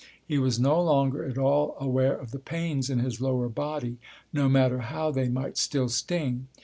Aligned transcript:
He 0.25 0.39
was 0.39 0.59
no 0.59 0.81
longer 0.81 1.23
at 1.25 1.37
all 1.37 1.77
aware 1.79 2.15
of 2.17 2.31
the 2.31 2.39
pains 2.39 2.89
in 2.89 2.97
his 2.97 3.21
lower 3.21 3.47
body, 3.49 3.99
no 4.33 4.49
matter 4.49 4.79
how 4.79 5.11
they 5.11 5.29
might 5.29 5.59
still 5.59 5.89
sting. 5.89 6.47